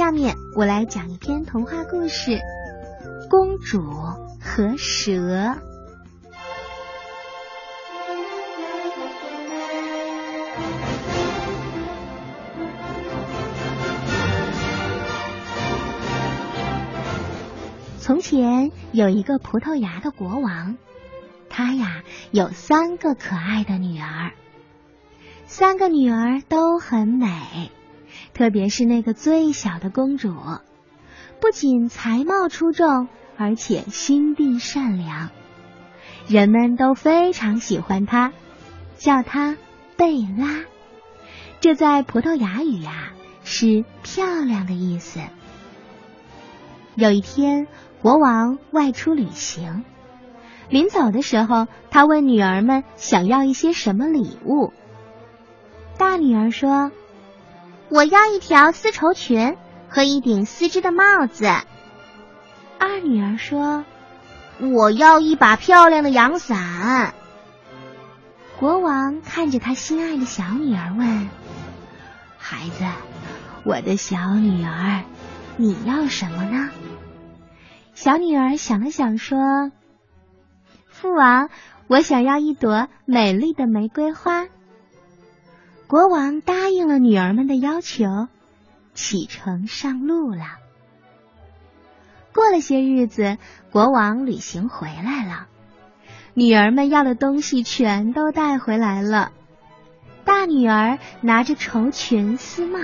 [0.00, 2.30] 下面我来讲一篇童话故事
[3.28, 3.82] 《公主
[4.40, 5.12] 和蛇》。
[17.98, 20.78] 从前有一个葡萄牙的国王，
[21.50, 24.32] 他呀有三个可爱的女儿，
[25.44, 27.70] 三个女儿都很美。
[28.34, 30.34] 特别是那个最小的公主，
[31.40, 35.30] 不仅才貌出众，而且心地善良，
[36.28, 38.32] 人们都非常喜欢她，
[38.96, 39.56] 叫她
[39.96, 40.64] 贝拉。
[41.60, 43.12] 这在葡萄牙语呀
[43.44, 45.20] 是漂亮的意思。
[46.94, 47.66] 有一天，
[48.00, 49.84] 国王外出旅行，
[50.68, 54.72] 临走的时候，他问女儿们想要一些什么礼物。
[55.98, 56.90] 大女儿说。
[57.90, 59.56] 我要一条丝绸裙
[59.88, 61.46] 和一顶丝织的帽子。
[62.78, 63.84] 二女儿说
[64.72, 67.14] ：“我要一把漂亮的阳伞。”
[68.60, 71.28] 国王看着他心爱的小女儿问
[72.38, 72.84] ：“孩子，
[73.64, 75.02] 我的小女儿，
[75.56, 76.70] 你要什么呢？”
[77.92, 79.72] 小女儿想了想说
[80.86, 81.50] ：“父王，
[81.88, 84.46] 我想要一朵美丽的玫瑰花。”
[85.90, 88.28] 国王答应了女儿们的要求，
[88.94, 90.44] 启程上路了。
[92.32, 93.38] 过了些日子，
[93.72, 95.48] 国王旅行回来了，
[96.32, 99.32] 女儿们要的东西全都带回来了。
[100.24, 102.78] 大女儿拿着绸裙丝帽，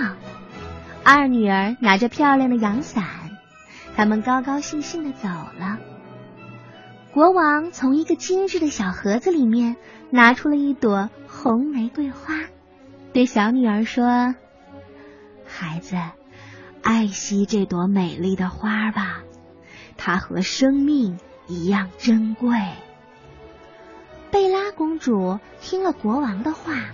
[1.05, 3.05] 二女儿拿着漂亮的阳伞，
[3.95, 5.79] 他们高高兴兴的走了。
[7.13, 9.77] 国王从一个精致的小盒子里面
[10.09, 12.33] 拿出了一朵红玫瑰花。
[13.17, 14.35] 对小女儿说
[15.43, 15.97] ：“孩子，
[16.83, 19.23] 爱惜这朵美丽的花吧，
[19.97, 22.55] 它和生命一样珍贵。”
[24.29, 26.91] 贝拉公主听了国王的话，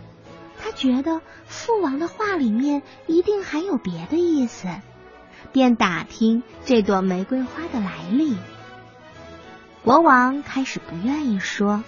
[0.57, 4.69] 她觉得父王的话里面一定还有别的意思，
[5.51, 8.37] 便打听这朵玫瑰花的来历。
[9.83, 11.83] 国王开始不愿意说，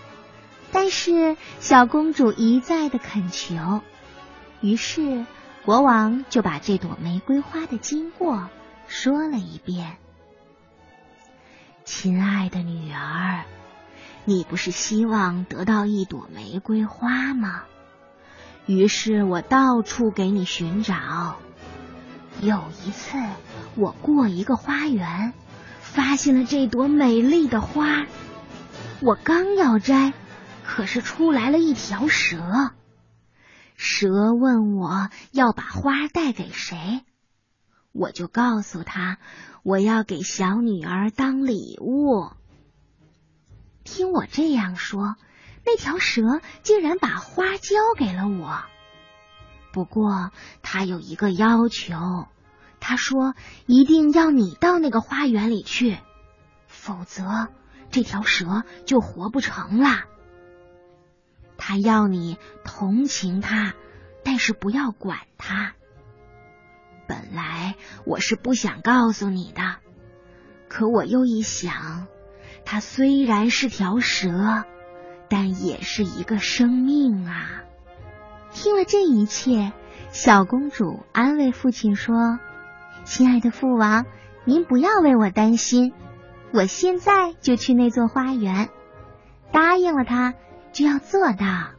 [0.73, 3.79] 但是小公主一再的恳求。
[4.65, 5.27] 于是，
[5.63, 8.49] 国王就把这朵玫瑰花的经过
[8.87, 9.97] 说了一遍。
[11.83, 13.43] 亲爱的女儿，
[14.23, 17.61] 你不是希望得到一朵玫瑰花吗？
[18.65, 21.35] 于是我到处给你寻找。
[22.41, 23.19] 有一次，
[23.75, 25.33] 我过一个花园，
[25.79, 28.07] 发现了这朵美丽的花。
[28.99, 30.11] 我刚要摘，
[30.65, 32.71] 可是出来了一条蛇。
[33.75, 37.03] 蛇问我要把花带给谁，
[37.91, 39.17] 我就告诉他
[39.63, 42.31] 我要给小女儿当礼物。
[43.83, 45.15] 听我这样说，
[45.65, 48.63] 那条蛇竟然把花交给了我。
[49.71, 50.31] 不过
[50.61, 52.27] 他有一个要求，
[52.79, 53.35] 他说
[53.65, 55.99] 一定要你到那个花园里去，
[56.67, 57.49] 否则
[57.91, 60.05] 这条蛇就活不成了。
[61.57, 63.73] 他要你同情他，
[64.23, 65.73] 但是不要管他。
[67.07, 69.61] 本来我是不想告诉你的，
[70.67, 72.07] 可我又一想，
[72.65, 74.63] 他虽然是条蛇，
[75.29, 77.63] 但也是一个生命啊。
[78.51, 79.71] 听了这一切，
[80.11, 82.39] 小公主安慰父亲说
[83.03, 84.05] ：“亲爱的父王，
[84.45, 85.93] 您不要为我担心，
[86.51, 88.69] 我现在就去那座花园。”
[89.51, 90.33] 答应了他。
[90.75, 91.69] 就要做到。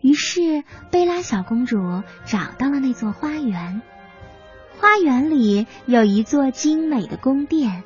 [0.00, 3.80] 于是，贝拉小公主找到了那座花园。
[4.80, 7.84] 花园里有一座精美的宫殿，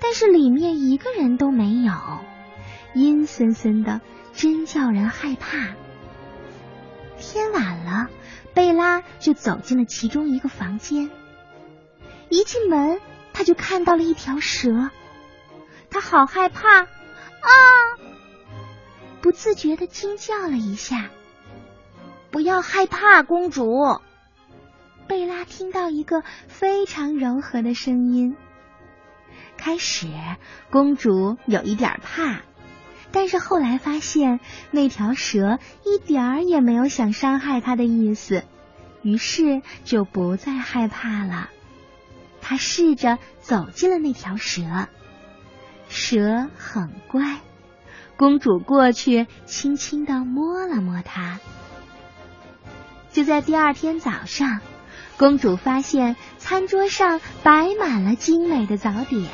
[0.00, 1.92] 但是里面一个人都没有，
[2.94, 4.00] 阴森森的，
[4.32, 5.74] 真叫人害怕。
[7.18, 8.08] 天晚了，
[8.54, 11.10] 贝拉就走进了其中一个房间。
[12.28, 13.00] 一进门，
[13.32, 14.90] 她就看到了一条蛇，
[15.90, 16.86] 她好害怕啊！
[19.30, 21.08] 不自觉的惊叫了一下。
[22.32, 24.00] 不要害怕，公主。
[25.06, 28.36] 贝拉听到一个非常柔和的声音。
[29.56, 30.08] 开始，
[30.72, 32.40] 公主有一点怕，
[33.12, 34.40] 但是后来发现
[34.72, 38.42] 那条蛇一点儿也没有想伤害她的意思，
[39.00, 41.50] 于是就不再害怕了。
[42.40, 44.88] 她试着走进了那条蛇，
[45.88, 47.38] 蛇很乖。
[48.20, 51.40] 公主过去，轻轻的摸了摸它。
[53.10, 54.60] 就在第二天早上，
[55.16, 59.30] 公主发现餐桌上摆满了精美的早点，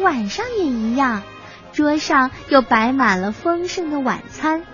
[0.00, 1.22] 晚上也一样，
[1.70, 4.64] 桌上又摆满了丰盛的晚餐。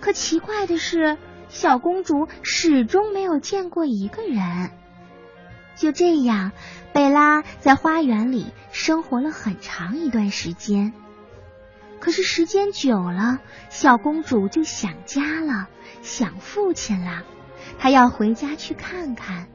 [0.00, 1.16] 可奇怪的是，
[1.48, 4.72] 小公主始终没有见过一个人。
[5.74, 6.52] 就这样，
[6.92, 10.92] 贝拉在花园里生活了很长一段时间。
[12.00, 15.68] 可是时间久了，小公主就想家了，
[16.02, 17.24] 想父亲了。
[17.78, 19.48] 她要回家去看看。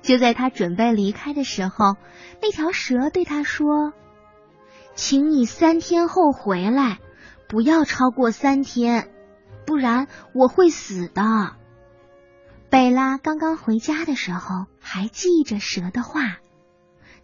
[0.00, 1.96] 就在她准备离开的时候，
[2.40, 3.92] 那条蛇对她说
[4.94, 6.98] ：“请你三天后回来，
[7.48, 9.10] 不要超过三天，
[9.66, 11.56] 不然我会死的。”
[12.70, 16.38] 贝拉刚刚回家的时候，还记着蛇的话。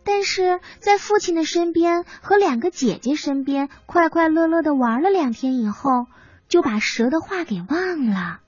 [0.04, 6.06] 但是在父亲的身边和两个姐姐身边快快乐乐的玩了两天以后，
[6.48, 8.40] 就把蛇的话给忘了。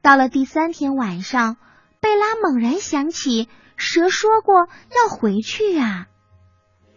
[0.00, 1.56] 到了第三天晚上，
[2.00, 6.06] 贝拉猛然想起蛇说过要回去呀！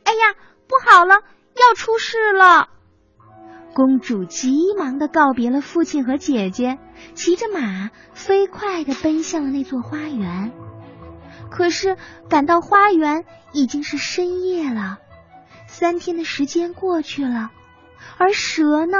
[0.03, 0.35] 哎呀，
[0.67, 2.69] 不好了，要出事了！
[3.73, 6.79] 公主急忙的告别了父亲和姐姐，
[7.13, 10.53] 骑着马飞快的奔向了那座花园。
[11.55, 11.95] 可是
[12.27, 13.23] 赶到花园
[13.53, 14.99] 已经是深夜了，
[15.67, 17.49] 三天的时间过去了，
[18.17, 18.97] 而蛇呢？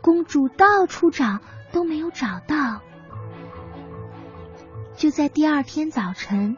[0.00, 1.40] 公主到处找
[1.72, 2.80] 都没有找到。
[4.96, 6.56] 就在第二天早晨，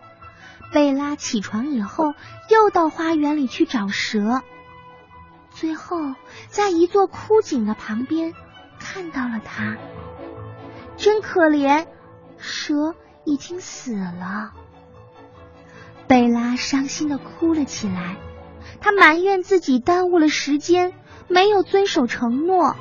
[0.73, 2.15] 贝拉起床以后，
[2.49, 4.43] 又到花园里去找蛇，
[5.51, 6.15] 最后
[6.47, 8.33] 在一座枯井的旁边
[8.79, 9.77] 看到了它。
[10.97, 11.89] 真可怜，
[12.39, 12.95] 蛇
[13.25, 14.53] 已经死了。
[16.09, 18.17] 贝拉伤心的哭了起来，
[18.81, 20.93] 她埋怨自己耽误了时间，
[21.29, 22.77] 没有遵守承诺，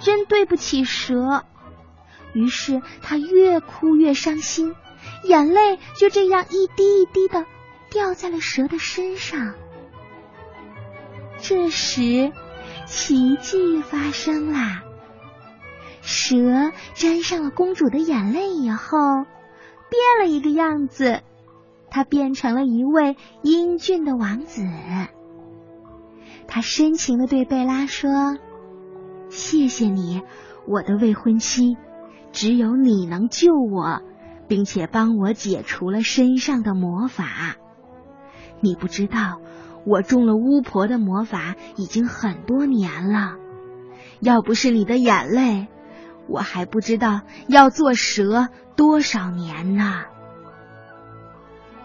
[0.00, 1.44] 真对不起蛇。
[2.34, 4.74] 于是她越哭越伤心，
[5.24, 7.46] 眼泪就这样一滴一滴的
[7.90, 9.54] 掉在了蛇的身上。
[11.40, 12.32] 这时，
[12.86, 14.82] 奇迹发生啦！
[16.02, 21.22] 蛇沾上了公主的眼泪以后，变了一个样子。
[21.90, 24.62] 他变成了一位英俊的王子。
[26.46, 28.38] 他深情的对贝拉说
[29.28, 30.22] ：“谢谢你，
[30.66, 31.76] 我的未婚妻，
[32.32, 34.02] 只有你能救我，
[34.48, 37.56] 并且帮我解除了身上的魔法。
[38.60, 39.40] 你不知道，
[39.84, 43.36] 我中了巫婆的魔法已经很多年了。
[44.20, 45.68] 要不是你的眼泪，
[46.28, 50.04] 我还不知道要做蛇多少年呢。”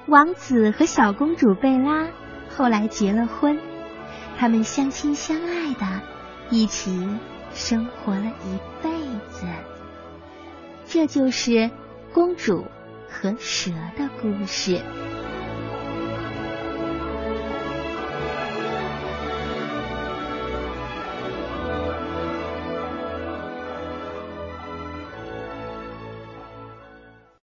[0.07, 2.07] 王子和小公主贝拉
[2.49, 3.57] 后来结了婚，
[4.37, 6.01] 他们相亲相爱的，
[6.49, 7.07] 一起
[7.53, 8.91] 生活了一辈
[9.29, 9.45] 子。
[10.85, 11.71] 这就是
[12.13, 12.65] 公主
[13.09, 14.81] 和蛇的故事。